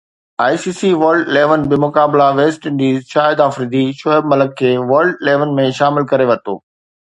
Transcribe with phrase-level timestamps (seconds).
[0.45, 5.57] I C C World Eleven بمقابله West Indies Shahid Afridi Shoaib Malik کي World Eleven
[5.63, 6.61] ۾ شامل ڪري ورتو